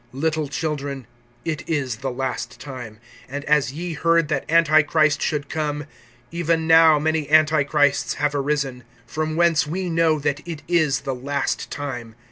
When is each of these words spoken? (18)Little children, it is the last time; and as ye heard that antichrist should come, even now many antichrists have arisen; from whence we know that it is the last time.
(18)Little 0.15 0.49
children, 0.49 1.05
it 1.45 1.63
is 1.69 1.97
the 1.97 2.09
last 2.09 2.59
time; 2.59 2.97
and 3.29 3.45
as 3.45 3.71
ye 3.73 3.93
heard 3.93 4.29
that 4.29 4.49
antichrist 4.51 5.21
should 5.21 5.47
come, 5.47 5.85
even 6.31 6.65
now 6.65 6.97
many 6.97 7.29
antichrists 7.29 8.15
have 8.15 8.33
arisen; 8.33 8.83
from 9.05 9.35
whence 9.35 9.67
we 9.67 9.91
know 9.91 10.17
that 10.17 10.41
it 10.43 10.63
is 10.67 11.01
the 11.01 11.13
last 11.13 11.69
time. 11.69 12.15